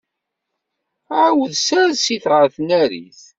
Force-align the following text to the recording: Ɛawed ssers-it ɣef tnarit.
Ɛawed 1.19 1.51
ssers-it 1.57 2.25
ɣef 2.33 2.51
tnarit. 2.57 3.21